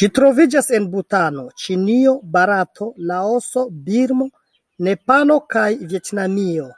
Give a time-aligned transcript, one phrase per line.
[0.00, 4.28] Ĝi troviĝas en Butano, Ĉinio, Barato, Laoso, Birmo,
[4.90, 6.70] Nepalo kaj Vjetnamio.